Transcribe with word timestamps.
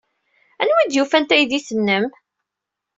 Anwa 0.61 0.79
ay 0.81 0.87
d-yufan 0.87 1.23
taydit-nnem? 1.25 2.05